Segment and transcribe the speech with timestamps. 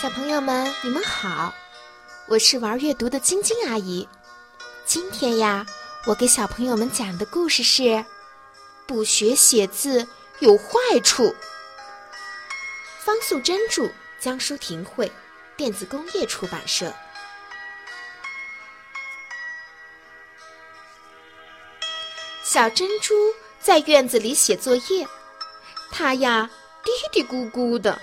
[0.00, 1.52] 小朋友们，你们好，
[2.28, 4.08] 我是玩阅读的晶晶阿姨。
[4.86, 5.66] 今天呀，
[6.06, 7.82] 我给小朋友们讲的故事是
[8.86, 10.06] 《不学写字
[10.38, 11.24] 有坏处》。
[13.00, 13.90] 方素珍著，
[14.20, 15.10] 江舒婷绘，
[15.56, 16.94] 电子工业出版社。
[22.44, 23.14] 小珍珠
[23.60, 25.08] 在院子里写作业，
[25.90, 26.48] 她呀
[26.84, 28.00] 嘀嘀咕咕的。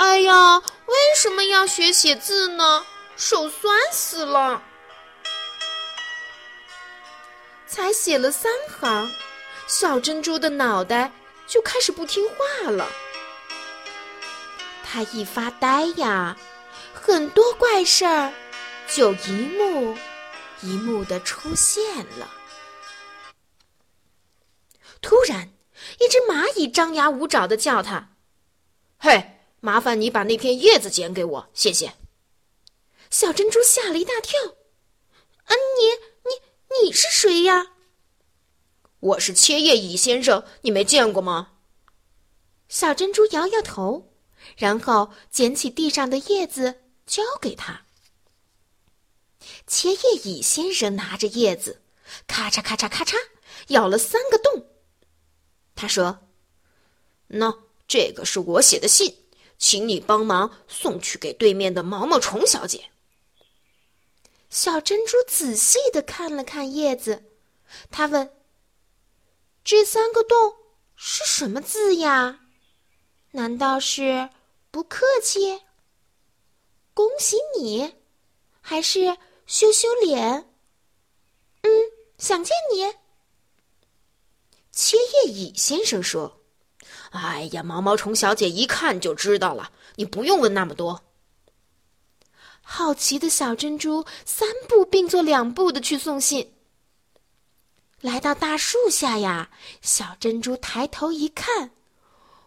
[0.00, 2.86] 哎呀，为什么要学写字呢？
[3.16, 4.62] 手酸死了！
[7.66, 9.10] 才写了三行，
[9.66, 11.12] 小珍珠的脑袋
[11.46, 12.88] 就开始不听话了。
[14.82, 16.34] 他一发呆呀，
[16.94, 18.32] 很多怪事儿
[18.88, 19.98] 就一幕
[20.62, 22.30] 一幕的出现了。
[25.02, 25.52] 突然，
[25.98, 28.08] 一只蚂蚁张牙舞爪的叫他
[28.98, 31.94] ：“嘿，麻烦你把那片叶子捡给我，谢谢。”
[33.10, 34.38] 小珍珠吓了一大跳。
[35.44, 35.86] “啊，你
[36.24, 37.72] 你你是谁呀
[39.00, 41.52] ？”“我是切叶蚁先生，你没见过吗？”
[42.68, 44.12] 小珍珠摇摇头，
[44.56, 47.84] 然后捡起地上的叶子交给他。
[49.66, 51.82] 切叶蚁先生拿着叶子，
[52.26, 53.16] 咔嚓咔嚓咔嚓，
[53.68, 54.68] 咬了三个洞。
[55.74, 56.28] 他说
[57.30, 59.19] ：“喏，这个是我写的信，
[59.60, 62.90] 请你帮忙送去给对面的毛毛虫小姐。”
[64.50, 67.22] 小珍珠仔细的看了看叶子，
[67.92, 68.34] 他问
[69.62, 70.56] ：“这三个洞
[70.96, 72.40] 是什么字呀？
[73.32, 74.30] 难道是
[74.72, 75.62] 不客气？
[76.94, 77.94] 恭喜你，
[78.60, 79.16] 还是
[79.46, 80.52] 羞羞脸？
[81.62, 81.70] 嗯，
[82.18, 82.92] 想见你。”
[84.72, 86.39] 切叶蚁先生说
[87.10, 91.02] ：“哎呀，毛毛虫小姐一看就知道了，你不用问那么多。”
[92.62, 96.54] 好奇的小珍珠三步并作两步的去送信。
[98.00, 99.50] 来到大树下呀，
[99.82, 101.72] 小珍珠抬头一看，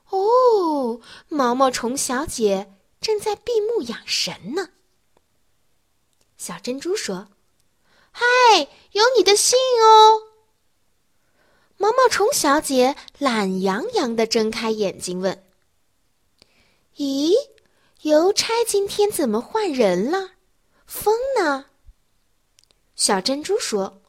[0.09, 4.69] 哦，毛毛虫小姐正在闭目养神呢。
[6.37, 7.27] 小珍珠说
[8.11, 8.25] ：“嗨，
[8.93, 10.29] 有你的信哦。”
[11.83, 15.43] 毛毛虫小姐懒洋洋的睁开眼睛问
[16.95, 17.33] ：“咦，
[18.03, 20.31] 邮差今天怎么换人了？
[20.85, 21.65] 风呢？”
[22.95, 24.01] 小珍珠说：“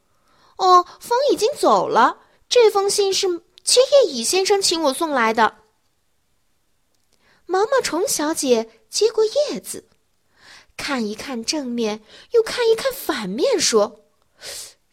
[0.56, 2.20] 哦，风已经走了。
[2.48, 5.56] 这封信是切叶蚁先生请我送来的。”
[7.44, 9.88] 毛毛虫小姐接过叶子，
[10.76, 14.04] 看一看正面，又看一看反面，说：“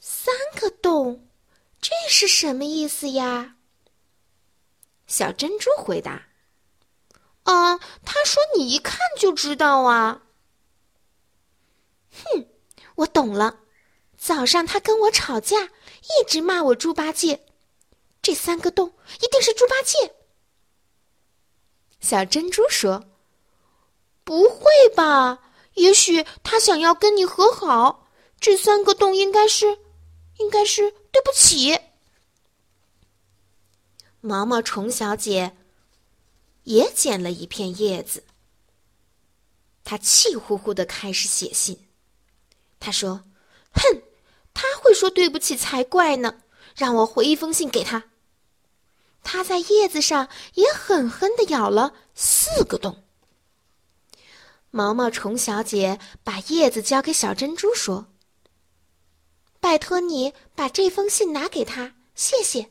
[0.02, 1.28] 三个洞。”
[1.81, 3.56] 这是什么意思呀？
[5.08, 6.28] 小珍珠回答
[7.44, 10.22] ：“啊，他说你一看就知道啊。”
[12.14, 12.47] 哼，
[12.96, 13.59] 我懂了。
[14.16, 17.47] 早上他跟我吵架，一直骂我猪八戒。
[18.22, 20.14] 这三个洞一定是猪八戒。
[22.00, 23.03] 小珍珠说
[24.24, 24.66] ：“不会
[24.96, 25.40] 吧？
[25.75, 28.08] 也许他想要跟你和好。
[28.40, 29.80] 这三个洞应该是，
[30.52, 31.78] 该是。”对不起，
[34.22, 35.58] 毛毛虫小姐
[36.64, 38.24] 也捡了一片叶子。
[39.84, 41.90] 她气呼呼的开始写信。
[42.80, 43.26] 她说
[43.76, 44.04] ：“哼，
[44.54, 46.42] 他会说对不起才怪呢！
[46.76, 48.06] 让我回一封信给他。”
[49.22, 53.04] 他在叶子上也狠狠的咬了四个洞。
[54.70, 58.11] 毛毛虫小姐把叶子交给小珍珠，说。
[59.62, 62.68] 拜托你把这封信拿给他，谢谢。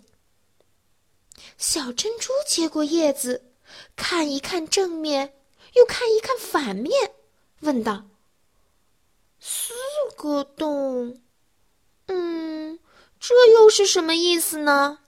[1.56, 3.52] 小珍珠接过叶子，
[3.94, 5.34] 看一看正面，
[5.74, 6.92] 又看一看反面，
[7.60, 8.04] 问道
[9.38, 9.72] ：“四
[10.16, 11.22] 个洞，
[12.06, 12.80] 嗯，
[13.20, 14.98] 这又是什么意思呢？”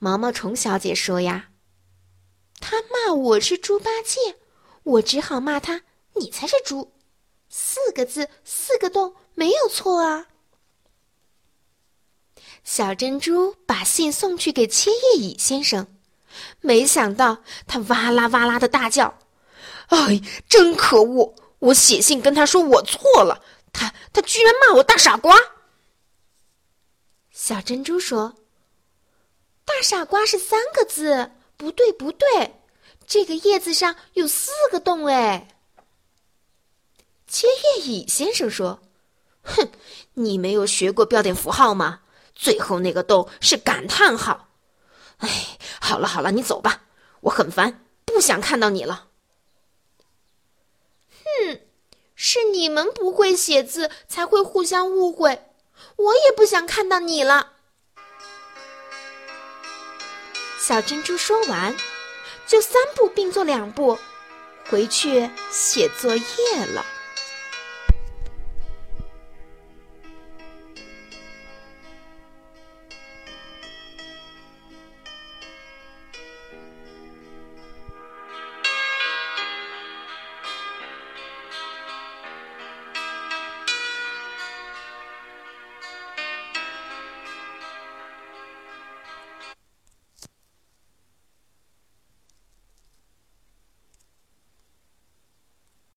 [0.00, 1.50] 毛毛虫小姐说：“呀，
[2.58, 4.38] 他骂我是猪八戒，
[4.82, 5.82] 我只好骂他，
[6.14, 6.94] 你才是猪。
[7.50, 10.26] 四个字，四个洞。”没有错啊！
[12.64, 15.86] 小珍珠把信送去给切叶蚁先生，
[16.60, 19.18] 没想到他哇啦哇啦的大叫
[19.88, 21.36] ：“哎，真可恶！
[21.58, 25.36] 我写信跟他说我错了，他他居然骂我大傻瓜！”
[27.30, 28.34] 小珍珠说
[29.66, 32.56] ：“大傻瓜是三个字，不对不对，
[33.06, 35.56] 这个叶子上有四个洞哎。”
[37.28, 38.82] 切叶蚁先生说。
[39.46, 39.70] 哼，
[40.14, 42.00] 你没有学过标点符号吗？
[42.34, 44.48] 最后那个洞是感叹号。
[45.18, 46.82] 哎，好了好了，你走吧，
[47.20, 49.06] 我很烦，不想看到你了。
[51.24, 51.60] 哼
[52.14, 55.44] 是你们不会写字，才会互相误会。
[55.96, 57.52] 我也不想看到你了。”
[60.60, 61.74] 小珍珠说完，
[62.46, 63.98] 就三步并作两步，
[64.68, 66.84] 回去写作业了。